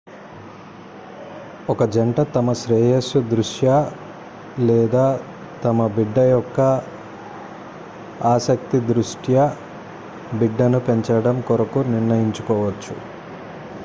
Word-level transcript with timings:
ఒక 1.69 1.83
జంట 1.85 2.19
తమ 2.35 2.53
శ్రేయస్సు 2.53 3.19
దృష్ట్యా 3.29 3.75
లేదా 4.61 5.05
తమ 5.63 5.87
బిడ్డ 5.87 6.17
యొక్క 6.29 6.59
ఆసక్తి 8.25 8.79
దృష్ట్యా 8.89 9.45
బిడ్డను 10.33 10.79
పెంచడం 10.79 11.41
కొరకు 11.41 11.79
నిర్ణయించుకోవచ్చు 11.91 12.95